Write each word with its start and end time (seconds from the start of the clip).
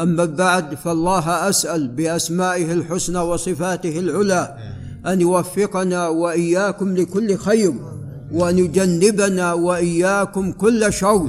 أما 0.00 0.24
بعد 0.24 0.74
فالله 0.74 1.48
أسأل 1.48 1.88
بأسمائه 1.88 2.72
الحسنى 2.72 3.18
وصفاته 3.18 3.98
العلى 3.98 4.54
أن 5.06 5.20
يوفقنا 5.20 6.08
وإياكم 6.08 6.96
لكل 6.96 7.36
خير 7.36 7.74
وأن 8.32 8.58
يجنبنا 8.58 9.52
وإياكم 9.52 10.52
كل 10.52 10.92
شر 10.92 11.26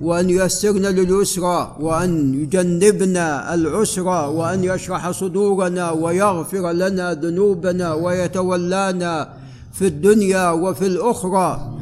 وأن 0.00 0.30
ييسرنا 0.30 0.88
لليسرى 0.88 1.76
وأن 1.80 2.34
يجنبنا 2.34 3.54
العسرى 3.54 4.26
وأن 4.26 4.64
يشرح 4.64 5.10
صدورنا 5.10 5.90
ويغفر 5.90 6.72
لنا 6.72 7.14
ذنوبنا 7.14 7.94
ويتولانا 7.94 9.28
في 9.72 9.86
الدنيا 9.86 10.50
وفي 10.50 10.86
الأخرى. 10.86 11.78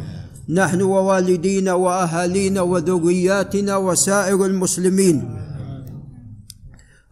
نحن 0.48 0.82
ووالدينا 0.82 1.72
وأهالينا 1.72 2.60
وذرياتنا 2.60 3.76
وسائر 3.76 4.46
المسلمين. 4.46 5.24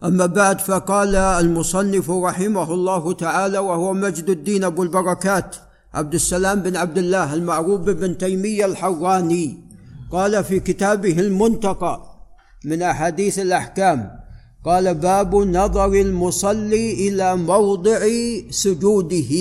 أما 0.03 0.25
بعد 0.25 0.61
فقال 0.61 1.15
المصنف 1.15 2.11
رحمه 2.11 2.73
الله 2.73 3.13
تعالى 3.13 3.57
وهو 3.57 3.93
مجد 3.93 4.29
الدين 4.29 4.63
أبو 4.63 4.83
البركات 4.83 5.55
عبد 5.93 6.13
السلام 6.13 6.59
بن 6.59 6.75
عبد 6.75 6.97
الله 6.97 7.33
المعروف 7.33 7.81
بن 7.81 8.17
تيمية 8.17 8.65
الحراني. 8.65 9.57
قال 10.11 10.43
في 10.43 10.59
كتابه 10.59 11.19
المنتقى 11.19 12.01
من 12.65 12.81
أحاديث 12.81 13.39
الأحكام 13.39 14.19
قال 14.65 14.95
باب 14.95 15.35
نظر 15.35 15.93
المصلي 15.93 17.07
إلى 17.07 17.35
موضع 17.35 17.99
سجوده 18.49 19.31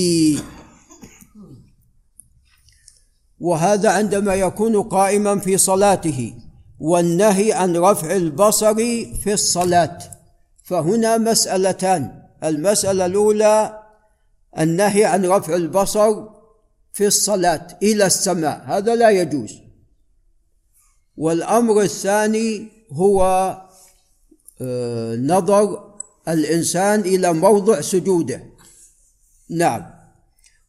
وهذا 3.40 3.90
عندما 3.90 4.34
يكون 4.34 4.82
قائما 4.82 5.38
في 5.38 5.56
صلاته 5.58 6.34
والنهي 6.78 7.52
عن 7.52 7.76
رفع 7.76 8.16
البصر 8.16 8.74
في 9.22 9.32
الصلاة. 9.32 10.17
فهنا 10.68 11.18
مسألتان. 11.18 12.22
المسألة 12.44 13.06
الأولى 13.06 13.82
النهي 14.58 15.04
عن 15.04 15.26
رفع 15.26 15.54
البصر 15.54 16.24
في 16.92 17.06
الصلاة 17.06 17.66
إلى 17.82 18.06
السماء. 18.06 18.64
هذا 18.66 18.94
لا 18.94 19.10
يجوز. 19.10 19.54
والأمر 21.16 21.80
الثاني 21.80 22.68
هو 22.92 23.22
آه، 24.60 25.16
نظر 25.16 25.94
الإنسان 26.28 27.00
إلى 27.00 27.32
موضع 27.32 27.80
سجوده. 27.80 28.42
نعم. 29.50 29.86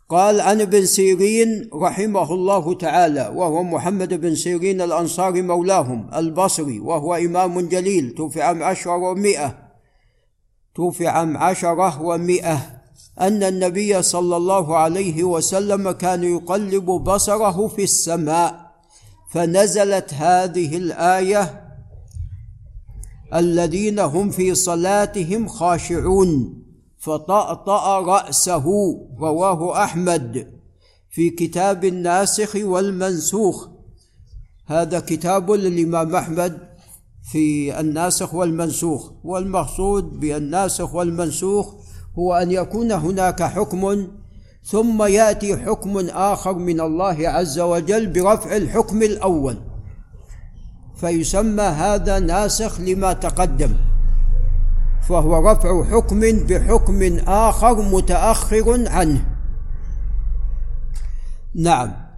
قال 0.10 0.42
عن 0.42 0.62
ابن 0.62 0.86
سيرين 0.86 1.70
رحمه 1.74 2.34
الله 2.34 2.74
تعالى 2.74 3.32
وهو 3.36 3.64
محمد 3.64 4.14
بن 4.14 4.36
سيرين 4.36 4.82
الأنصاري 4.82 5.42
مولاهم 5.42 6.10
البصري 6.16 6.80
وهو 6.80 7.16
إمام 7.16 7.60
جليل 7.60 8.16
توفي 8.16 8.42
عام 8.42 8.64
عشرة 8.64 8.96
ومئة 8.96 9.69
توفي 10.76 11.08
عام 11.08 11.38
عشرة 11.38 12.02
ومئة. 12.02 12.80
أن 13.22 13.44
النبي 13.44 14.02
صلى 14.02 14.38
الله 14.38 14.78
عليه 14.78 15.24
وسلم 15.24 15.92
كان 15.92 16.24
يقلب 16.24 16.86
بصره 16.86 17.68
في 17.68 17.84
السماء 17.84 18.72
فنزلت 19.32 20.14
هذه 20.14 20.78
الآية 20.78 21.70
الذين 23.34 24.00
هم 24.00 24.30
في 24.30 24.56
صلاتهم 24.56 25.48
خاشعون 25.48 26.64
فطأطأ 26.98 28.00
رأسه 28.00 28.66
رواه 29.20 29.84
أحمد. 29.84 30.60
في 31.10 31.30
كتاب 31.30 31.86
الناسخ 31.86 32.56
والمنسوخ. 32.56 33.68
هذا 34.66 35.00
كتاب 35.00 35.52
للإمام 35.52 36.16
أحمد. 36.16 36.69
في 37.32 37.80
الناسخ 37.80 38.34
والمنسوخ. 38.34 39.12
والمقصود 39.24 40.20
بالناسخ 40.20 40.96
والمنسوخ 40.96 41.74
هو 42.20 42.34
أن 42.34 42.52
يكون 42.52 42.92
هناك 42.92 43.44
حكم 43.44 44.08
ثم 44.64 45.04
يأتي 45.04 45.58
حكم 45.58 45.98
آخر 46.10 46.54
من 46.54 46.82
الله 46.82 47.30
عز 47.30 47.60
وجل 47.60 48.08
برفع 48.08 48.56
الحكم 48.56 49.02
الأول. 49.04 49.58
فيسمى 50.96 51.64
هذا 51.64 52.20
ناسخ 52.20 52.80
لما 52.82 53.14
تقدم 53.14 53.74
فهو 55.10 55.52
رفع 55.52 55.84
حكم 55.84 56.20
بحكم 56.20 57.20
آخر 57.28 57.82
متأخر 57.82 58.90
عنه. 58.90 59.26
نعم. 61.56 62.09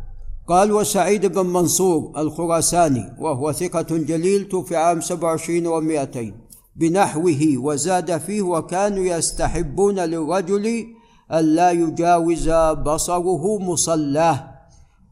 قال 0.47 0.71
وسعيد 0.71 1.25
بن 1.25 1.45
منصور 1.45 2.21
الخراساني 2.21 3.15
وهو 3.19 3.51
ثقة 3.51 3.97
جليل 3.97 4.47
توفي 4.49 4.75
عام 4.75 5.01
27 5.01 5.67
ومائتين. 5.67 6.41
بنحوه 6.75 7.57
وزاد 7.57 8.17
فيه 8.17 8.41
وكانوا 8.41 9.05
يستحبون 9.05 9.99
للرجل 9.99 10.85
ألا 11.33 11.71
يجاوز 11.71 12.49
بصره 12.73 13.59
مصلاه. 13.59 14.51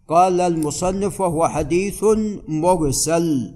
قال 0.08 0.42
المصنف 0.42 1.22
وهو 1.22 1.48
حديث 1.48 2.04
مرسل. 2.48 3.56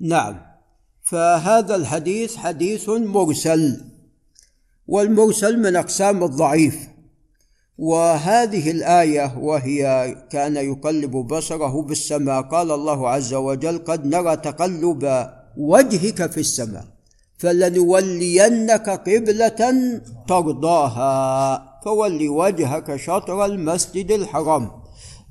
نعم 0.00 0.40
فهذا 1.02 1.74
الحديث 1.76 2.36
حديث 2.36 2.88
مرسل 2.88 3.80
والمرسل 4.86 5.62
من 5.62 5.76
أقسام 5.76 6.24
الضعيف. 6.24 6.93
وهذه 7.78 8.70
الآية 8.70 9.38
وهي 9.38 10.14
كان 10.30 10.56
يقلب 10.56 11.10
بصره 11.10 11.82
بالسماء. 11.82 12.42
قال 12.42 12.70
الله 12.70 13.08
عز 13.08 13.34
وجل 13.34 13.78
قد 13.78 14.06
نرى 14.06 14.36
تقلب 14.36 15.28
وجهك 15.56 16.30
في 16.30 16.40
السماء 16.40 16.84
فلنولينك 17.38 18.90
قبلة 18.90 19.60
ترضاها 20.28 21.12
فول 21.84 22.28
وجهك 22.28 22.96
شطر 22.96 23.44
المسجد 23.44 24.10
الحرام. 24.10 24.70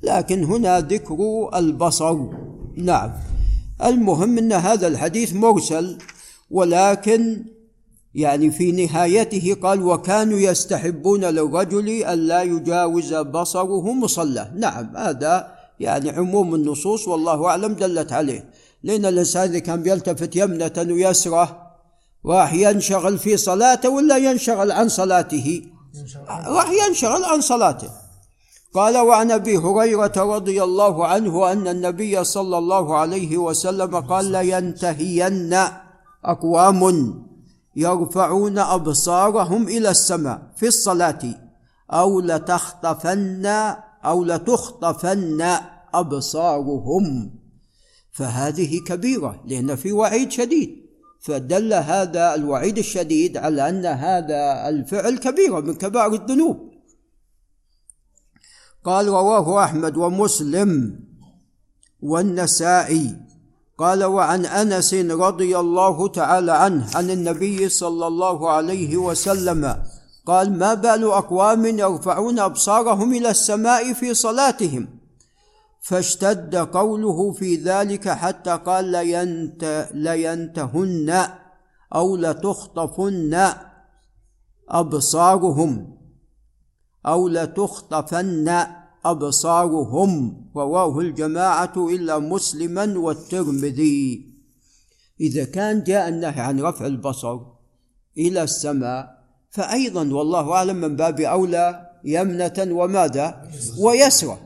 لكن 0.02 0.44
هنا 0.44 0.80
ذكر 0.80 1.50
البصر. 1.54 2.18
نعم. 2.76 3.12
المهم 3.84 4.38
إن 4.38 4.52
هذا 4.52 4.86
الحديث 4.86 5.32
مرسل 5.32 5.98
ولكن 6.50 7.44
يعني 8.14 8.50
في 8.50 8.72
نهايته 8.72 9.56
قال 9.62 9.82
وكانوا 9.82 10.38
يستحبون 10.38 11.24
للرجل 11.24 11.88
ألا 11.88 12.42
يجاوز 12.42 13.14
بصره 13.14 13.92
مصلى. 13.92 14.52
نعم 14.56 14.96
هذا 14.96 15.54
يعني 15.80 16.10
عموم 16.10 16.54
النصوص 16.54 17.08
والله 17.08 17.46
أعلم 17.46 17.72
دلت 17.72 18.12
عليه. 18.12 18.50
لأن 18.82 19.06
الإنسان 19.06 19.48
إذا 19.48 19.58
كان 19.58 19.82
بيلتفت 19.82 20.36
يمنة 20.36 20.72
ويسرة 20.78 21.60
راح 22.26 22.54
ينشغل 22.54 23.18
في 23.18 23.36
صلاته 23.36 23.88
ولا 23.88 24.16
ينشغل 24.16 24.72
عن 24.72 24.88
صلاته؟ 24.88 25.62
راح 26.46 26.70
ينشغل 26.88 27.24
عن 27.24 27.40
صلاته. 27.40 27.88
قال 28.74 28.96
وعن 28.96 29.30
أبي 29.30 29.56
هريرة 29.56 30.12
رضي 30.16 30.62
الله 30.62 31.06
عنه 31.06 31.52
أن 31.52 31.68
النبي 31.68 32.24
صلى 32.24 32.58
الله 32.58 32.96
عليه 32.96 33.36
وسلم 33.36 33.96
قال 33.96 34.32
لينتهين 34.32 35.56
أقوام 36.24 37.14
يرفعون 37.76 38.58
أبصارهم 38.58 39.68
إلى 39.68 39.90
السماء 39.90 40.52
في 40.56 40.66
الصلاة. 40.66 41.20
أو 41.90 42.20
لتخطفن 42.20 43.46
أو 44.04 44.24
لتخطفن 44.24 45.56
أبصارهم. 45.94 47.34
فهذه 48.12 48.80
كبيرة 48.86 49.42
لأن 49.46 49.76
في 49.76 49.92
وعيد 49.92 50.30
شديد. 50.30 50.84
فدل 51.20 51.72
هذا 51.72 52.34
الوعيد 52.34 52.78
الشديد 52.78 53.36
على 53.36 53.68
أن 53.68 53.86
هذا 53.86 54.68
الفعل 54.68 55.18
كبيره 55.18 55.60
من 55.60 55.74
كبائر 55.74 56.14
الذنوب. 56.14 56.70
قال 58.84 59.08
رواه 59.08 59.64
أحمد 59.64 59.96
ومسلم 59.96 61.00
والنسائي. 62.02 63.16
قال 63.78 64.04
وعن 64.04 64.46
أنس 64.46 64.94
رضي 64.94 65.58
الله 65.58 66.08
تعالى 66.08 66.52
عنه 66.52 66.86
عن 66.94 67.10
النبي 67.10 67.68
صلى 67.68 68.06
الله 68.06 68.50
عليه 68.50 68.96
وسلم 68.96 69.82
قال 70.26 70.58
ما 70.58 70.74
بال 70.74 71.04
أقوام 71.04 71.66
يرفعون 71.66 72.38
أبصارهم 72.38 73.12
إلى 73.12 73.30
السماء 73.30 73.92
في 73.92 74.14
صلاتهم؟ 74.14 74.88
فاشتد 75.80 76.56
قوله 76.56 77.32
في 77.32 77.56
ذلك 77.56 78.08
حتى 78.08 78.50
قال 78.66 78.84
لينت 78.84 79.88
لينتهن 79.94 81.28
أو 81.94 82.16
لتخطفن 82.16 83.52
أبصارهم 84.68 85.98
أو 87.06 87.28
لتخطفن 87.28 88.66
أبصارهم 89.04 90.36
رواه 90.56 90.98
الجماعة 90.98 91.72
إلا 91.76 92.18
مسلما 92.18 92.98
والترمذي. 92.98 94.34
إذا 95.20 95.44
كان 95.44 95.82
جاء 95.82 96.08
النهي 96.08 96.40
عن 96.40 96.60
رفع 96.60 96.86
البصر 96.86 97.40
إلى 98.18 98.42
السماء 98.42 99.24
فأيضا 99.50 100.14
والله 100.14 100.52
أعلم 100.52 100.76
من 100.76 100.96
باب 100.96 101.20
أولى 101.20 101.90
يمنة 102.04 102.54
وماذا؟ 102.58 103.50
ويسرى 103.78 104.38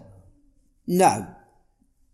نعم. 0.89 1.29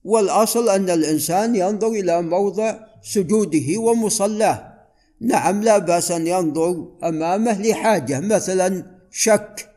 والأصل 0.04 0.68
أن 0.68 0.90
الإنسان 0.90 1.56
ينظر 1.56 1.88
إلى 1.88 2.22
موضع 2.22 2.78
سجوده 3.02 3.78
ومصلاه. 3.78 4.74
نعم 5.20 5.62
لا 5.62 5.78
بأس 5.78 6.10
أن 6.10 6.26
ينظر 6.26 6.88
أمامه 7.04 7.62
لحاجة 7.62 8.20
مثلا 8.20 8.86
شك. 9.10 9.73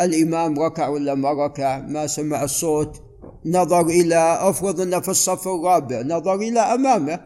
الإمام 0.00 0.58
ركع 0.58 0.88
ولا 0.88 1.14
ما 1.14 1.32
ركع 1.32 1.78
ما 1.78 2.06
سمع 2.06 2.44
الصوت. 2.44 3.02
نظر 3.46 3.86
إلى 3.86 4.38
أفرض 4.40 4.80
انه 4.80 5.00
في 5.00 5.08
الصف 5.08 5.48
الرابع 5.48 6.02
نظر 6.02 6.34
إلى 6.34 6.60
أمامه. 6.60 7.20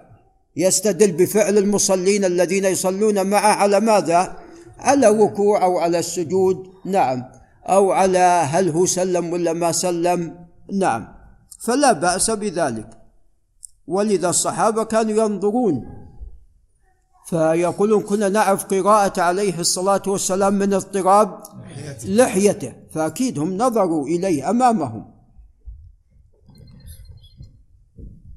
يستدل 0.57 1.13
بفعل 1.13 1.59
المصلين 1.59 2.25
الذين 2.25 2.65
يصلون 2.65 3.27
معه 3.27 3.53
على 3.53 3.81
ماذا؟ 3.81 4.37
على 4.79 5.09
الركوع 5.09 5.65
أو 5.65 5.79
على 5.79 5.99
السجود. 5.99 6.67
نعم. 6.85 7.25
أو 7.69 7.93
على 7.93 8.19
هل 8.51 8.69
هو 8.69 8.87
سلم 8.87 9.33
ولا 9.33 9.53
ما 9.53 9.73
سلم. 9.73 10.47
نعم. 10.73 11.09
فلا 11.61 11.93
بأس 11.93 12.31
بذلك. 12.31 12.91
ولذا 13.87 14.29
الصحابة 14.29 14.85
كانوا 14.85 15.25
ينظرون 15.25 16.06
فيقولون 17.27 18.03
كنا 18.03 18.29
نعرف 18.29 18.65
قراءة 18.65 19.21
عليه 19.21 19.61
الصلاة 19.61 20.03
والسلام 20.07 20.55
من 20.55 20.75
اضطراب 20.75 21.43
لحيته 22.05 22.73
فأكيد 22.91 23.39
هم 23.39 23.57
نظروا 23.57 24.07
إليه 24.07 24.51
أمامهم. 24.51 25.17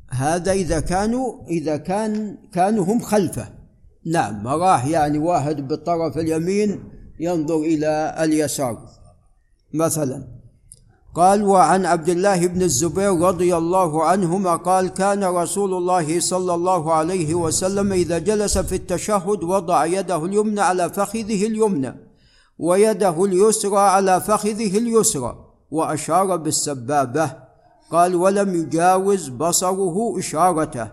هذا 0.10 0.52
إذا 0.52 0.80
كانوا 0.80 1.48
إذا 1.48 1.78
كان 1.78 2.38
كانوا 2.54 2.86
هم 2.86 3.00
خلفه. 3.00 3.48
نعم 4.06 4.44
ما 4.44 4.56
راح 4.56 4.86
يعني 4.86 5.18
واحد 5.18 5.68
بالطرف 5.68 6.18
اليمين 6.18 6.84
ينظر 7.20 7.58
إلى 7.58 8.16
اليسار 8.20 8.90
مثلا. 9.74 10.39
قال 11.20 11.44
وعن 11.44 11.86
عبد 11.86 12.10
الله 12.10 12.48
بن 12.48 12.62
الزبير 12.62 13.22
رضي 13.22 13.58
الله 13.58 14.04
عنهما 14.04 14.56
قال 14.56 14.88
كان 14.88 15.24
رسول 15.24 15.74
الله 15.74 16.20
صلى 16.20 16.54
الله 16.54 16.94
عليه 16.94 17.36
وسلم 17.36 17.92
إذا 17.92 18.18
جلس 18.18 18.58
في 18.58 18.76
التشهد 18.76 19.44
وضع 19.44 19.86
يده 19.86 20.26
اليمنى 20.26 20.62
على 20.62 20.90
فخذه 20.90 21.48
اليمنى 21.48 21.96
ويده 22.60 23.26
اليسرى 23.26 23.80
على 23.80 24.22
فخذه 24.22 24.78
اليسرى 24.78 25.36
وأشار 25.72 26.36
بالسبابة 26.36 27.32
قال 27.92 28.16
ولم 28.16 28.56
يجاوز 28.56 29.30
بصره 29.30 30.20
إشارته 30.20 30.88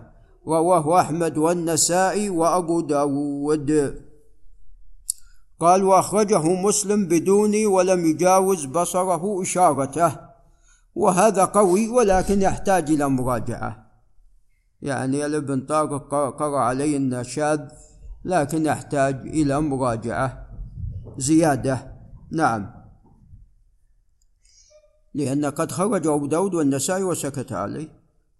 رواه 0.47 1.01
أحمد 1.01 1.37
والنسائي 1.37 2.29
وأبو 2.29 2.81
داود. 2.81 4.06
قال 5.59 5.83
وأخرجه 5.83 6.53
مسلم 6.53 7.05
بدون 7.05 7.65
ولم 7.65 8.05
يجاوز 8.05 8.65
بصره 8.65 9.41
إشارته. 9.41 10.15
وهذا 10.95 11.45
قوي 11.45 11.89
ولكن 11.89 12.41
يحتاج 12.41 12.91
إلى 12.91 13.09
مراجعة. 13.09 13.87
يعني 14.81 15.25
الابن 15.25 15.61
طارق 15.61 16.09
قرأ 16.39 16.59
عليه 16.59 16.97
أنه 16.97 17.23
شاذ 17.23 17.61
لكن 18.25 18.65
يحتاج 18.65 19.15
إلى 19.15 19.61
مراجعة 19.61 20.47
زيادة. 21.17 21.93
نعم. 22.31 22.71
لأن 25.13 25.45
قد 25.45 25.71
خرج 25.71 26.07
أبو 26.07 26.25
داود 26.25 26.53
والنسائي 26.53 27.03
وسكت 27.03 27.51
عليه. 27.51 27.87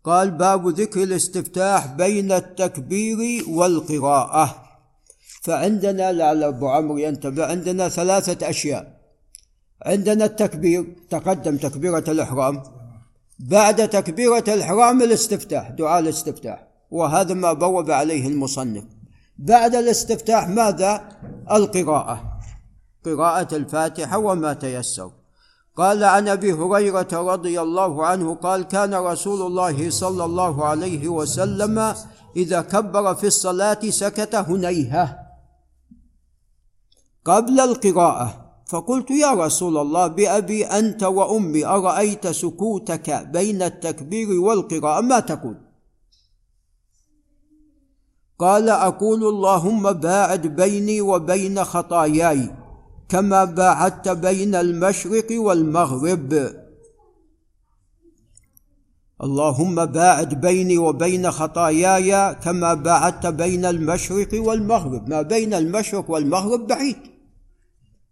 قال 0.04 0.32
باب 0.32 0.68
ذكر 0.68 1.04
الاستفتاح 1.04 1.94
بين 1.94 2.32
التكبير 2.32 3.50
والقراءة. 3.50 4.67
فعندنا 5.48 6.12
لعل 6.12 6.44
أبو 6.44 6.68
عمرو 6.68 6.98
ينتبه 6.98 7.46
عندنا 7.46 7.90
ثلاثة 7.90 8.50
أشياء. 8.50 8.98
عندنا 9.86 10.26
التكبير 10.26 10.96
تقدم 11.10 11.58
تكبيرة 11.58 12.04
الإحرام. 12.08 12.64
بعد 13.40 13.90
تكبيرة 13.90 14.44
الإحرام 14.48 15.02
الاستفتاح 15.02 15.70
دعاء 15.70 16.00
الاستفتاح 16.00 16.68
وهذا 16.92 17.34
ما 17.34 17.54
بوب 17.54 17.92
عليه 17.92 18.28
المصنف. 18.28 18.84
بعد 19.38 19.76
الاستفتاح 19.76 20.50
ماذا؟ 20.50 21.10
القراءة 21.52 22.40
قراءة 23.06 23.56
الفاتحة 23.56 24.18
وما 24.18 24.54
تيسر. 24.54 25.12
قال 25.76 26.04
عن 26.04 26.28
أبي 26.28 26.54
هريرة 26.54 27.08
رضي 27.14 27.62
الله 27.62 28.06
عنه 28.06 28.36
قال 28.36 28.64
كان 28.64 28.94
رسول 28.94 29.42
الله 29.48 29.90
صلى 29.90 30.26
الله 30.26 30.66
عليه 30.66 31.08
وسلم 31.08 31.94
إذا 32.36 32.62
كبر 32.62 33.16
في 33.16 33.28
الصلاة 33.28 33.80
سكت 33.90 34.36
هنيهة. 34.36 35.27
قبل 37.28 37.60
القراءة 37.60 38.48
فقلت 38.66 39.12
يا 39.12 39.32
رسول 39.32 39.78
الله 39.78 40.08
بأبي 40.08 40.66
أنت 40.66 41.04
وأمي 41.04 41.66
أرأيت 41.66 42.28
سكوتك 42.28 43.28
بين 43.34 43.62
التكبير 43.62 44.40
والقراءة؟ 44.40 45.02
ما 45.02 45.20
تقول؟ 45.20 45.58
قال 48.40 48.70
أقول 48.70 49.24
اللهم 49.24 49.92
باعد 49.92 50.48
بيني 50.48 51.02
وبين 51.02 51.64
خطاياي 51.64 52.56
كما 53.10 53.44
باعدت 53.44 54.10
بين 54.10 54.56
المشرق 54.56 55.28
والمغرب. 55.32 56.54
اللهم 59.24 59.86
باعد 59.86 60.42
بيني 60.42 60.78
وبين 60.78 61.32
خطاياي 61.32 62.36
كما 62.36 62.74
باعدت 62.74 63.28
بين 63.28 63.66
المشرق 63.66 64.30
والمغرب. 64.34 65.10
ما 65.10 65.22
بين 65.22 65.54
المشرق 65.54 66.10
والمغرب 66.10 66.68
بعيد. 66.68 67.17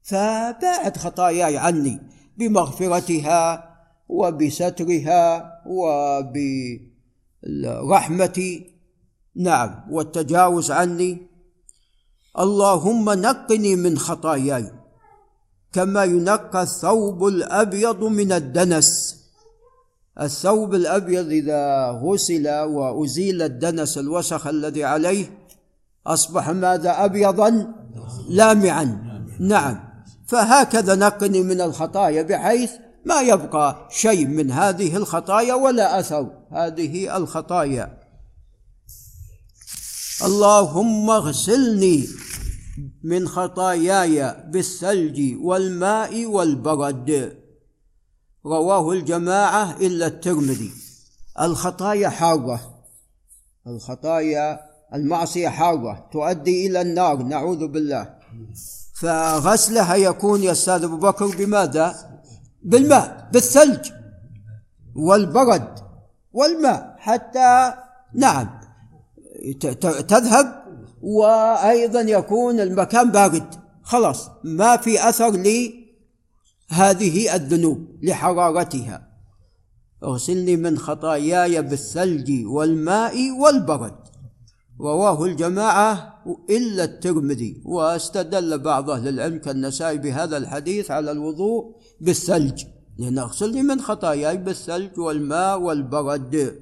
فباعد 0.06 0.98
خطاياي 0.98 1.58
عني 1.58 2.02
بمغفرتها 2.38 3.70
وبسترها 4.10 5.62
وبرحمتي 7.46 8.76
نعم 9.36 9.84
والتجاوز 9.92 10.72
عني. 10.72 11.28
اللهم 12.40 13.10
نقني 13.10 13.76
من 13.76 13.98
خطاياي 13.98 14.72
كما 15.74 16.04
ينقى 16.04 16.62
الثوب 16.62 17.28
الأبيض 17.28 18.04
من 18.04 18.32
الدنس. 18.32 19.20
الثوب 20.22 20.76
الأبيض 20.76 21.28
إذا 21.30 21.90
غسل 22.04 22.50
وأزيل 22.50 23.42
الدنس 23.42 23.98
الوسخ 23.98 24.48
الذي 24.48 24.84
عليه 24.84 25.26
أصبح 26.08 26.50
ماذا؟ 26.50 27.06
ابيضا 27.06 27.74
لامعا. 28.30 29.16
نعم. 29.40 29.95
فهكذا 30.28 30.96
نقني 30.96 31.42
من 31.44 31.62
الخطايا 31.62 32.22
بحيث 32.22 32.72
ما 33.06 33.22
يبقى 33.22 33.88
شيء 33.92 34.28
من 34.28 34.52
هذه 34.52 34.98
الخطايا 34.98 35.54
ولا 35.54 36.00
أثر. 36.00 36.32
هذه 36.52 37.18
الخطايا. 37.18 38.00
اللهم 40.26 41.10
اغسلني 41.10 42.08
من 43.04 43.28
خطاياي 43.28 44.36
بالثلج 44.48 45.36
والماء 45.42 46.26
والبرد. 46.26 47.38
رواه 48.46 48.92
الجماعة 48.92 49.78
إلا 49.78 50.08
الترمذي. 50.08 50.72
الخطايا 51.42 52.10
حارة. 52.10 52.84
الخطايا 53.68 54.60
المعصية 54.94 55.50
حارة. 55.50 56.10
تؤدي 56.14 56.68
إلى 56.68 56.82
النار. 56.82 57.24
نعوذ 57.24 57.68
بالله. 57.68 58.16
فغسلها 58.96 59.96
يكون 59.96 60.44
يا 60.44 60.52
أستاذ 60.52 60.84
أبو 60.84 60.98
بكر 60.98 61.26
بماذا؟ 61.26 61.96
بالماء 62.64 63.30
بالثلج 63.34 63.92
والبرد 64.96 65.80
والماء 66.34 66.96
حتى 66.98 67.74
نعم 68.14 68.60
تذهب 69.82 70.64
وأيضا 71.02 72.02
يكون 72.02 72.60
المكان 72.60 73.12
بارد. 73.12 73.56
خلاص 73.84 74.30
ما 74.44 74.78
في 74.78 75.10
أثر 75.10 75.32
لهذه 75.32 77.36
الذنوب 77.36 77.88
لحرارتها. 78.04 79.08
اغسلني 80.04 80.56
من 80.56 80.78
خطاياي 80.78 81.62
بالثلج 81.62 82.46
والماء 82.46 83.32
والبرد. 83.32 83.96
رواه 84.82 85.26
الجماعة 85.26 86.24
إلا 86.50 86.84
الترمذي 86.84 87.62
واستدل 87.66 88.58
بعض 88.60 88.90
أهل 88.90 89.08
العلم 89.08 89.38
كالنسائي 89.38 89.98
بهذا 89.98 90.38
الحديث 90.38 90.92
على 90.92 91.12
الوضوء 91.12 91.76
بالثلج 92.02 92.64
لأن 92.98 93.20
اغسلني 93.20 93.64
من 93.64 93.82
خطاياي 93.82 94.38
بالثلج 94.38 95.00
والماء 95.00 95.60
والبرد. 95.60 96.62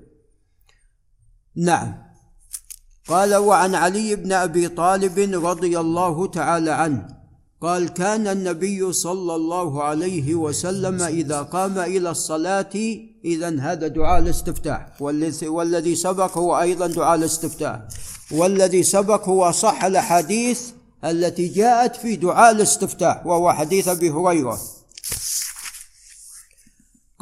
نعم. 1.55 2.03
قال 3.07 3.35
وعن 3.35 3.75
علي 3.75 4.15
بن 4.15 4.31
أبي 4.31 4.67
طالب 4.67 5.45
رضي 5.45 5.79
الله 5.79 6.27
تعالى 6.27 6.71
عنه 6.71 7.22
قال 7.63 7.89
كان 7.89 8.27
النبي 8.27 8.93
صلى 8.93 9.35
الله 9.35 9.83
عليه 9.83 10.35
وسلم 10.35 11.01
إذا 11.01 11.41
قام 11.41 11.79
إلى 11.79 12.09
الصلاة 12.09 12.69
إذا 13.25 13.59
هذا 13.59 13.87
دعاء 13.87 14.19
الاستفتاح. 14.19 15.01
والذي 15.41 15.95
سبق 15.95 16.37
هو 16.37 16.59
أيضا 16.59 16.87
دعاء 16.87 17.15
الاستفتاح. 17.15 17.81
والذي 18.31 18.83
سبق 18.83 19.29
هو 19.29 19.51
صح 19.51 19.83
الأحاديث 19.83 20.61
التي 21.05 21.47
جاءت 21.47 21.95
في 21.95 22.15
دعاء 22.15 22.51
الاستفتاح 22.51 23.25
وهو 23.25 23.51
حديث 23.51 23.87
أبي 23.87 24.09
هريرة. 24.09 24.59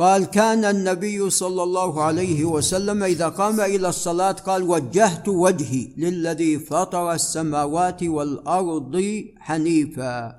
قال 0.01 0.25
كان 0.25 0.65
النبي 0.65 1.29
صلى 1.29 1.63
الله 1.63 2.03
عليه 2.03 2.46
وسلم 2.46 3.03
إذا 3.03 3.27
قام 3.27 3.62
إلى 3.62 3.89
الصلاة 3.89 4.31
قال 4.31 4.63
وجهت 4.63 5.27
وجهي 5.27 5.93
للذي 5.98 6.60
فطر 6.60 7.13
السماوات 7.13 8.03
والأرض 8.03 9.24
حنيفا. 9.39 10.38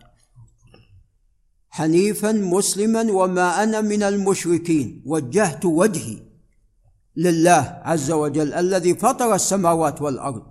حنيفا 1.70 2.32
مسلما 2.32 3.12
وما 3.12 3.62
أنا 3.62 3.80
من 3.80 4.02
المشركين. 4.02 5.02
وجهت 5.06 5.64
وجهي 5.64 6.18
لله 7.16 7.80
عز 7.82 8.10
وجل 8.10 8.54
الذي 8.54 8.94
فطر 8.94 9.34
السماوات 9.34 10.02
والأرض. 10.02 10.42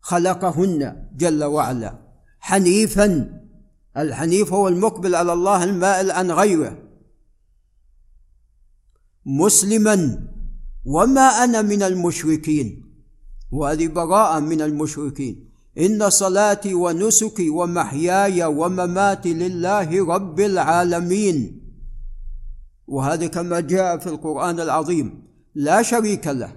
خلقهن 0.00 1.08
جل 1.16 1.44
وعلا. 1.44 1.98
حنيفا 2.40 3.40
الحنيف 3.96 4.52
هو 4.52 4.68
المقبل 4.68 5.14
على 5.14 5.32
الله 5.32 5.64
المائل 5.64 6.10
عن 6.10 6.30
غيره 6.30 6.87
مسلما 9.28 10.18
وما 10.84 11.44
أنا 11.44 11.62
من 11.62 11.82
المشركين. 11.82 12.84
وهذه 13.52 13.86
براءة 13.86 14.40
من 14.40 14.62
المشركين. 14.62 15.48
إن 15.78 16.10
صلاتي 16.10 16.74
ونسكي 16.74 17.50
ومحياي 17.50 18.44
ومماتي 18.44 19.34
لله 19.34 20.14
رب 20.14 20.40
العالمين. 20.40 21.60
وهذا 22.86 23.26
كما 23.26 23.60
جاء 23.60 23.98
في 23.98 24.06
القرآن 24.06 24.60
العظيم 24.60 25.22
لا 25.54 25.82
شريك 25.82 26.26
له. 26.26 26.52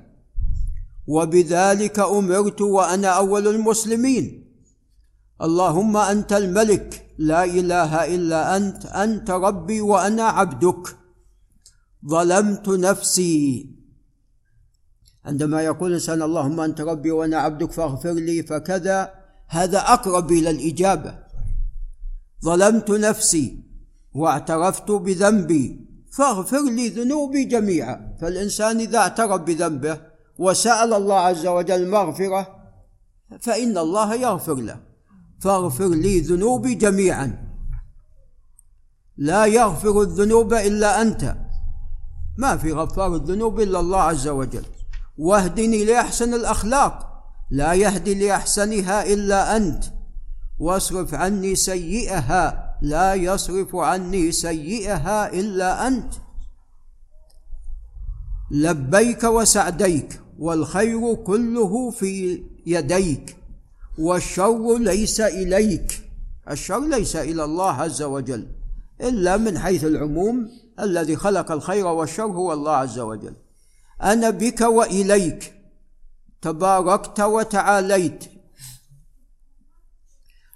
وبذلك 1.07 1.99
أمرت 1.99 2.61
وأنا 2.61 3.07
أول 3.07 3.47
المسلمين. 3.47 4.47
اللهم 5.41 5.97
أنت 5.97 6.33
الملك 6.33 7.07
لا 7.17 7.43
إله 7.43 8.15
إلا 8.15 8.57
أنت 8.57 8.85
أنت 8.85 9.31
ربي 9.31 9.81
وأنا 9.81 10.23
عبدك. 10.23 11.00
ظلمت 12.07 12.69
نفسي. 12.69 13.69
عندما 15.25 15.61
يقول 15.61 15.89
الإنسان 15.89 16.21
اللهم 16.21 16.59
أنت 16.59 16.81
ربي 16.81 17.11
وأنا 17.11 17.37
عبدك 17.37 17.71
فاغفر 17.71 18.13
لي. 18.13 18.43
فكذا 18.43 19.13
هذا 19.47 19.79
أقرب 19.79 20.31
إلى 20.31 20.49
الإجابة. 20.49 21.19
ظلمت 22.45 22.91
نفسي 22.91 23.63
واعترفت 24.13 24.91
بذنبي 24.91 25.87
فاغفر 26.11 26.63
لي 26.69 26.89
ذنوبي 26.89 27.43
جميعا. 27.43 28.17
فالإنسان 28.21 28.79
إذا 28.79 28.97
اعترف 28.97 29.41
بذنبه 29.41 30.01
وسأل 30.37 30.93
الله 30.93 31.15
عز 31.19 31.47
وجل 31.47 31.89
مغفرة 31.89 32.55
فإن 33.39 33.77
الله 33.77 34.15
يغفر 34.15 34.55
له. 34.55 34.79
فاغفر 35.39 35.87
لي 35.87 36.19
ذنوبي 36.19 36.75
جميعا. 36.75 37.51
لا 39.17 39.45
يغفر 39.45 40.01
الذنوب 40.01 40.53
إلا 40.53 41.01
أنت. 41.01 41.35
ما 42.37 42.57
في 42.57 42.71
غفار 42.71 43.15
الذنوب 43.15 43.59
إلا 43.59 43.79
الله 43.79 44.01
عز 44.01 44.27
وجل. 44.27 44.65
واهدني 45.17 45.85
لأحسن 45.85 46.33
الأخلاق. 46.33 47.23
لا 47.51 47.73
يهدي 47.73 48.27
لأحسنها 48.27 49.13
إلا 49.13 49.57
أنت. 49.57 49.83
واصرف 50.59 51.13
عني 51.13 51.55
سيئها. 51.55 52.77
لا 52.81 53.13
يصرف 53.13 53.75
عني 53.75 54.31
سيئها 54.31 55.33
إلا 55.33 55.87
أنت. 55.87 56.13
لبيك 58.51 59.23
وسعديك 59.23 60.21
والخير 60.39 61.13
كله 61.13 61.91
في 61.91 62.43
يديك 62.65 63.37
والشر 63.97 64.77
ليس 64.77 65.21
إليك. 65.21 66.01
الشر 66.51 66.87
ليس 66.87 67.15
إلى 67.15 67.43
الله 67.43 67.71
عز 67.71 68.01
وجل 68.01 68.47
إلا 69.01 69.37
من 69.37 69.59
حيث 69.59 69.83
العموم. 69.83 70.60
الذي 70.81 71.15
خلق 71.15 71.51
الخير 71.51 71.87
والشر 71.87 72.25
هو 72.25 72.53
الله 72.53 72.71
عز 72.71 72.99
وجل. 72.99 73.35
أنا 74.03 74.29
بك 74.29 74.61
وإليك. 74.61 75.53
تباركت 76.41 77.19
وتعاليت. 77.19 78.31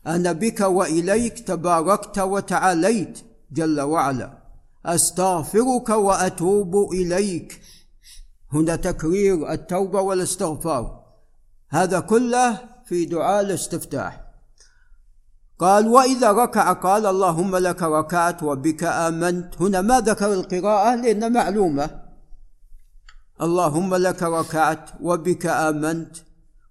أنا 0.08 0.32
بك 0.32 0.62
وإليك 0.62 1.40
تباركت 1.40 2.20
وتعاليت 2.20 3.20
جل 3.52 3.82
وعلا. 3.82 4.44
أستغفرك 4.86 5.90
وأتوب 5.90 6.94
إليك. 6.94 7.62
هنا 8.54 8.76
تكرير 8.76 9.52
التوبة 9.52 10.02
والاستغفار. 10.02 11.06
هذا 11.70 12.00
كله 12.00 12.60
في 12.86 13.06
دعاء 13.06 13.42
الاستفتاح. 13.42 14.25
قال 15.60 15.88
واذا 15.88 16.32
ركع 16.32 16.74
قال 16.74 17.06
اللهم 17.06 17.56
لك 17.56 17.82
ركعت 17.84 18.44
وبك 18.44 18.84
امنت. 18.84 19.62
هنا 19.62 19.82
ما 19.82 20.00
ذكر 20.00 20.34
القراءه 20.34 20.96
لأن 20.96 21.34
معلومه. 21.34 22.02
اللهم 23.42 23.96
لك 23.96 24.24
ركعت 24.24 24.90
وبك 25.02 25.46
امنت 25.46 26.18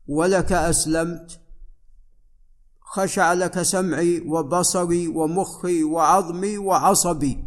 ولك 0.09 0.53
اسلمت. 0.53 1.41
خشع 2.81 3.33
لك 3.33 3.63
سمعي 3.63 4.21
وبصري 4.21 5.09
ومخي 5.09 5.85
وعظمي 5.85 6.59
وعصبي. 6.59 7.45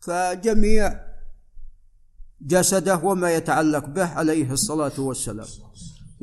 فجميع 0.00 1.00
جسده 2.40 2.96
وما 2.96 3.30
يتعلق 3.30 3.86
به 3.86 4.08
عليه 4.08 4.52
الصلاه 4.52 5.00
والسلام. 5.00 5.46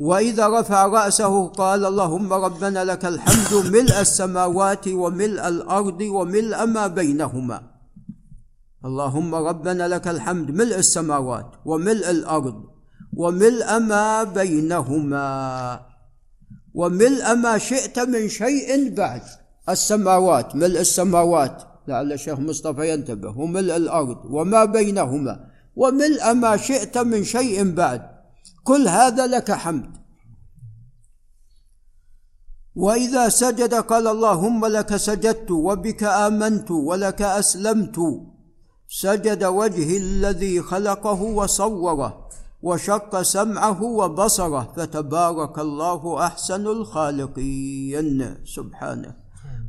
وإذا 0.00 0.48
رفع 0.48 0.86
رأسه 0.86 1.46
قال 1.46 1.84
اللهم 1.84 2.32
ربنا 2.32 2.84
لك 2.84 3.04
الحمد 3.04 3.66
ملء 3.66 4.00
السماوات 4.00 4.88
وملء 4.88 5.48
الأرض 5.48 6.00
وملء 6.00 6.66
ما 6.66 6.86
بينهما. 6.86 7.62
اللهم 8.84 9.34
ربنا 9.34 9.88
لك 9.88 10.08
الحمد 10.08 10.50
ملء 10.50 10.76
السماوات 10.76 11.46
وملء 11.64 12.10
الأرض 12.10 12.64
وملء 13.16 13.78
ما 13.78 14.24
بينهما. 14.24 15.80
وملء 16.74 17.34
ما 17.34 17.58
شئت 17.58 17.98
من 17.98 18.28
شيء 18.28 18.94
بعد. 18.94 19.22
السماوات 19.68 20.56
ملء 20.56 20.80
السماوات 20.80 21.62
لعل 21.88 22.12
الشيخ 22.12 22.38
مصطفى 22.38 22.92
ينتبه. 22.92 23.38
وملء 23.38 23.76
الأرض 23.76 24.18
وما 24.24 24.64
بينهما. 24.64 25.34
وملء 25.76 26.32
ما 26.32 26.56
شئت 26.56 26.98
من 26.98 27.24
شيء 27.24 27.70
بعد. 27.72 28.09
كل 28.64 28.88
هذا 28.88 29.26
لك 29.26 29.52
حمد. 29.52 29.96
وإذا 32.74 33.28
سجد 33.28 33.74
قال 33.74 34.06
اللهم 34.06 34.66
لك 34.66 34.96
سجدت 34.96 35.50
وبك 35.50 36.02
آمنت 36.02 36.70
ولك 36.70 37.22
أسلمت. 37.22 37.96
سجد 38.88 39.44
وجهي 39.44 39.96
الذي 39.96 40.62
خلقه 40.62 41.22
وصوره 41.22 42.28
وشق 42.62 43.22
سمعه 43.22 43.82
وبصره 43.82 44.72
فتبارك 44.76 45.58
الله 45.58 46.26
أحسن 46.26 46.66
الخالقين. 46.66 48.44
سبحانه. 48.44 49.14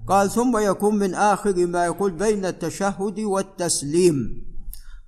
قال 0.07 0.29
ثم 0.29 0.57
يكون 0.57 0.95
من 0.95 1.13
آخر 1.13 1.65
ما 1.65 1.85
يقول 1.85 2.11
بين 2.11 2.45
التشهد 2.45 3.19
والتسليم. 3.19 4.15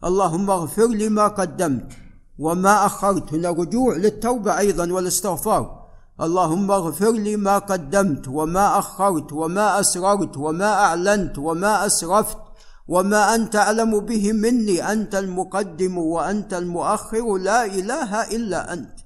اللهم 0.03 0.49
اغفر 0.49 0.87
لي 0.87 1.09
ما 1.09 1.27
قدمت. 1.27 2.02
وما 2.39 2.85
أخرت 2.85 3.33
هنا 3.33 3.49
رجوع 3.49 3.95
للتوبة 3.95 4.57
أيضا 4.57 4.91
والاستغفار. 4.91 5.83
اللهم 6.21 6.71
اغفر 6.71 7.11
لي 7.11 7.35
ما 7.35 7.57
قدمت 7.57 8.27
وما 8.27 8.79
أخرت 8.79 9.33
وما 9.33 9.79
أسررت 9.79 10.37
وما 10.37 10.73
أعلنت 10.73 11.37
وما 11.37 11.85
أسرفت 11.85 12.37
وما 12.87 13.35
أنت 13.35 13.55
أعلم 13.55 13.99
به 13.99 14.33
مني. 14.33 14.91
أنت 14.91 15.15
المقدم 15.15 15.97
وأنت 15.97 16.53
المؤخر. 16.53 17.37
لا 17.37 17.65
إله 17.65 18.35
إلا 18.35 18.73
أنت. 18.73 18.99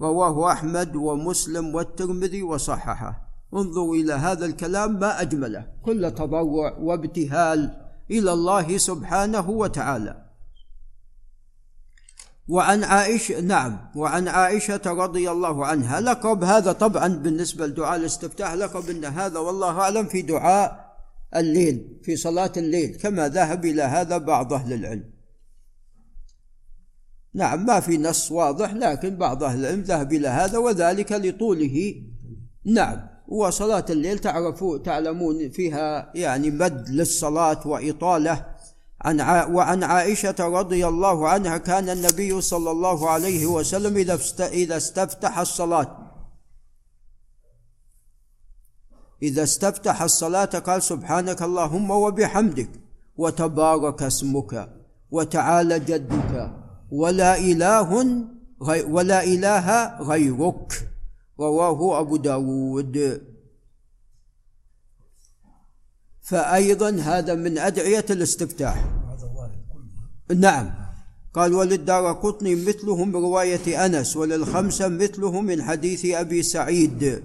رواه 0.00 0.52
أحمد 0.52 0.96
ومسلم 0.96 1.74
والترمذي 1.74 2.42
وصححه. 2.42 3.24
انظروا 3.54 3.94
إلى 3.94 4.12
هذا 4.12 4.46
الكلام 4.46 5.00
ما 5.00 5.20
أجمله. 5.20 5.66
كل 5.84 6.10
تضرع 6.10 6.78
وابتهال 6.80 7.70
إلى 8.10 8.32
الله 8.32 8.78
سبحانه 8.78 9.50
وتعالى. 9.50 10.23
وعن 12.48 12.84
عائشة 12.84 13.40
نعم. 13.40 13.78
وعن 13.96 14.28
عائشة 14.28 14.80
رضي 14.86 15.30
الله 15.30 15.66
عنها 15.66 16.00
لقب 16.00 16.44
هذا 16.44 16.72
طبعا 16.72 17.08
بالنسبة 17.08 17.66
لدعاء 17.66 17.96
الاستفتاح 17.96 18.52
لقب 18.52 18.90
أن 18.90 19.04
هذا 19.04 19.38
والله 19.38 19.80
أعلم 19.80 20.06
في 20.06 20.22
دعاء 20.22 20.94
الليل 21.36 22.00
في 22.02 22.16
صلاة 22.16 22.52
الليل 22.56 22.96
كما 22.96 23.28
ذهب 23.28 23.64
إلى 23.64 23.82
هذا 23.82 24.18
بعض 24.18 24.52
أهل 24.52 24.72
العلم. 24.72 25.10
نعم 27.34 27.66
ما 27.66 27.80
في 27.80 27.98
نص 27.98 28.32
واضح 28.32 28.72
لكن 28.74 29.16
بعض 29.16 29.44
أهل 29.44 29.60
العلم 29.60 29.80
ذهب 29.80 30.12
إلى 30.12 30.28
هذا 30.28 30.58
وذلك 30.58 31.12
لطوله. 31.12 31.94
نعم. 32.64 33.14
وصلاة 33.28 33.84
الليل 33.90 34.18
تعرفوا 34.18 34.78
تعلمون 34.78 35.50
فيها 35.50 36.12
يعني 36.14 36.50
مد 36.50 36.88
للصلاة 36.88 37.68
وإطالة 37.68 38.53
عن 39.04 39.20
وعن 39.54 39.84
عائشة 39.84 40.34
رضي 40.40 40.86
الله 40.86 41.28
عنها 41.28 41.58
كان 41.58 41.88
النبي 41.88 42.40
صلى 42.40 42.70
الله 42.70 43.10
عليه 43.10 43.46
وسلم 43.46 43.96
إذا 43.96 44.18
إذا 44.40 44.76
استفتح 44.76 45.38
الصلاة. 45.38 45.98
إذا 49.22 49.42
استفتح 49.42 50.02
الصلاة 50.02 50.44
قال 50.44 50.82
سبحانك 50.82 51.42
اللهم 51.42 51.90
وبحمدك 51.90 52.68
وتبارك 53.16 54.02
اسمك 54.02 54.68
وتعالى 55.10 55.80
جدك 55.80 56.50
ولا 56.90 57.38
إله 57.38 58.06
ولا 58.88 59.24
إله 59.24 59.98
غيرك. 60.02 60.88
رواه 61.40 62.00
أبو 62.00 62.16
داود. 62.16 63.22
فأيضا 66.22 66.90
هذا 66.90 67.34
من 67.34 67.58
أدعية 67.58 68.04
الاستفتاح. 68.10 68.93
نعم. 70.30 70.70
قال 71.34 71.54
وللدار 71.54 72.12
قطني 72.12 72.54
مثله 72.54 73.04
من 73.04 73.16
رواية 73.16 73.86
أنس 73.86 74.16
وللخمسة 74.16 74.88
مثله 74.88 75.40
من 75.40 75.62
حديث 75.62 76.06
أبي 76.06 76.42
سعيد. 76.42 77.24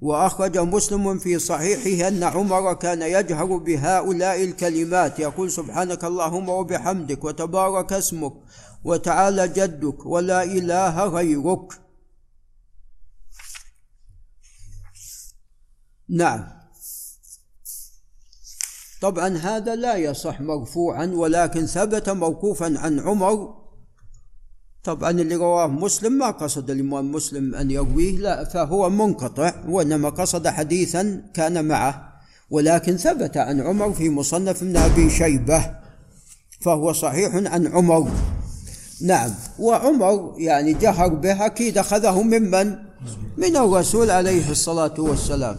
وأخرج 0.00 0.58
مسلم 0.58 1.18
في 1.18 1.38
صحيحه 1.38 2.08
أن 2.08 2.22
عمر 2.22 2.74
كان 2.74 3.02
يجهر 3.02 3.56
بهؤلاء 3.56 4.44
الكلمات 4.44 5.18
يقول 5.18 5.50
سبحانك 5.50 6.04
اللهم 6.04 6.48
وبحمدك 6.48 7.24
وتبارك 7.24 7.92
اسمك 7.92 8.32
وتعالى 8.84 9.48
جدك 9.48 10.06
ولا 10.06 10.42
إله 10.42 11.04
غيرك. 11.04 11.72
نعم. 16.08 16.53
طبعا 19.04 19.36
هذا 19.36 19.74
لا 19.74 19.96
يصح 19.96 20.40
مرفوعا 20.40 21.06
ولكن 21.06 21.66
ثبت 21.66 22.10
موقوفا 22.10 22.78
عن 22.78 23.00
عمر. 23.00 23.54
طبعا 24.84 25.10
اللي 25.10 25.34
رواه 25.34 25.66
مسلم 25.66 26.12
ما 26.12 26.30
قصد 26.30 26.70
الإمام 26.70 27.12
مسلم 27.12 27.54
أن 27.54 27.70
يرويه 27.70 28.18
لا 28.18 28.44
فهو 28.44 28.90
منقطع 28.90 29.52
وإنما 29.68 30.08
قصد 30.08 30.48
حديثا 30.48 31.22
كان 31.34 31.64
معه. 31.64 32.12
ولكن 32.50 32.96
ثبت 32.96 33.36
عن 33.36 33.60
عمر 33.60 33.92
في 33.92 34.10
مصنف 34.10 34.62
من 34.62 34.76
أبي 34.76 35.10
شيبة 35.10 35.70
فهو 36.60 36.92
صحيح 36.92 37.34
عن 37.34 37.66
عمر. 37.66 38.10
نعم 39.02 39.30
وعمر 39.58 40.34
يعني 40.38 40.72
جهر 40.72 41.08
به 41.08 41.46
أكيد 41.46 41.78
أخذه 41.78 42.22
ممن؟ 42.22 42.76
من 43.36 43.56
الرسول 43.56 44.10
عليه 44.10 44.50
الصلاة 44.50 44.94
والسلام. 44.98 45.56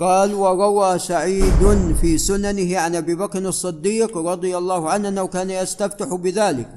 قال 0.00 0.34
وروى 0.34 0.98
سعيد 0.98 1.94
في 2.00 2.18
سننه 2.18 2.78
عن 2.78 2.96
أبي 2.96 3.14
بكر 3.14 3.38
الصديق 3.38 4.18
رضي 4.18 4.58
الله 4.58 4.90
عنه 4.90 5.08
أنه 5.08 5.26
كان 5.26 5.50
يستفتح 5.50 6.14
بذلك 6.14 6.68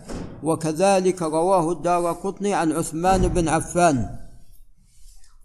وكذلك 0.43 1.21
رواه 1.21 1.71
الدار 1.71 2.11
قطني 2.11 2.53
عن 2.53 2.71
عثمان 2.71 3.27
بن 3.27 3.47
عفان 3.49 4.09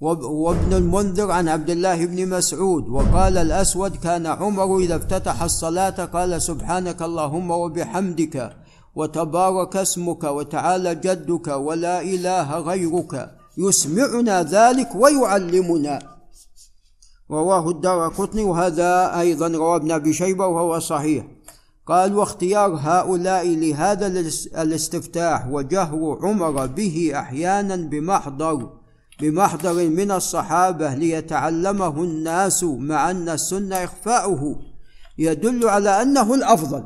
وابن 0.01 0.73
المنذر 0.73 1.31
عن 1.31 1.49
عبد 1.49 1.71
الله 1.71 2.07
بن 2.07 2.29
مسعود 2.29 2.89
وقال 2.89 3.39
الأسود 3.39 3.97
كان 3.97 4.27
عمر 4.27 4.79
إذا 4.79 4.97
افتتح 4.97 5.43
الصلاة 5.43 6.05
قال 6.05 6.43
سبحانك 6.43 7.03
اللهم 7.03 7.51
وبحمدك 7.51 8.53
وتبارك 8.95 9.77
اسمك 9.77 10.25
وتعالى 10.25 10.95
جدك 10.95 11.49
ولا 11.49 12.01
إله 12.03 12.59
غيرك 12.59 13.31
يسمعنا 13.59 14.43
ذلك 14.43 14.89
ويعلمنا. 14.95 16.22
رواه 17.31 17.71
الدار 17.71 18.09
قطني 18.09 18.45
وهذا 18.45 19.21
أيضا 19.21 19.49
رواه 19.49 19.77
ابن 19.77 19.91
أبي 19.91 20.13
شيبة 20.13 20.47
وهو 20.47 20.79
صحيح. 20.79 21.25
قال 21.87 22.17
واختيار 22.17 22.79
هؤلاء 22.81 23.49
لهذا 23.49 24.07
الاستفتاح 24.63 25.49
وجهر 25.49 26.19
عمر 26.23 26.67
به 26.67 27.13
أحيانا 27.15 27.77
بمحضر 27.77 28.71
بمحضر 29.21 29.89
من 29.89 30.11
الصحابة 30.11 30.95
ليتعلمه 30.95 32.03
الناس 32.03 32.65
مع 32.65 33.11
أن 33.11 33.29
السنة 33.29 33.77
إخفاؤه 33.77 34.57
يدل 35.19 35.69
على 35.69 36.03
أنه 36.03 36.35
الأفضل 36.35 36.85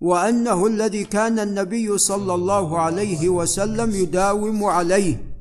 وأنه 0.00 0.66
الذي 0.66 1.04
كان 1.04 1.38
النبي 1.38 1.98
صلى 1.98 2.34
الله 2.34 2.78
عليه 2.78 3.28
وسلم 3.28 3.90
يداوم 3.90 4.64
عليه 4.64 5.31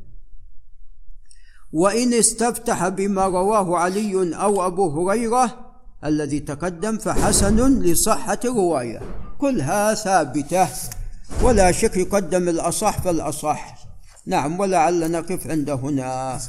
وإن 1.73 2.13
استفتح 2.13 2.87
بما 2.87 3.25
رواه 3.25 3.77
علي 3.77 4.35
أو 4.35 4.67
أبو 4.67 5.09
هريرة 5.09 5.71
الذي 6.05 6.39
تقدم 6.39 6.97
فحسن 6.97 7.79
لصحة 7.79 8.39
الرواية 8.45 9.01
كلها 9.39 9.93
ثابتة. 9.93 10.67
ولا 11.43 11.71
شك 11.71 11.97
يقدم 11.97 12.49
الأصح 12.49 13.01
فالأصح. 13.01 13.75
نعم 14.25 14.59
ولعل 14.59 15.11
نقف 15.11 15.47
عند 15.47 15.69
هنا. 15.69 16.39